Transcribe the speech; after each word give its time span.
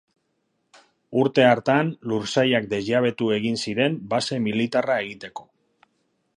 Urte 1.23 1.45
hartan 1.49 1.91
lursailak 2.13 2.67
desjabetu 2.73 3.29
egin 3.37 3.61
ziren 3.67 4.01
base 4.15 4.43
militarra 4.49 5.01
egiteko. 5.07 5.51